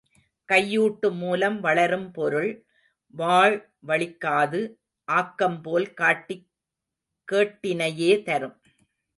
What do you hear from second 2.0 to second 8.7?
பொருள், வாழ் வளிக்காது ஆக்கம்போல் காட்டிக் கேட்டினையே தரும்.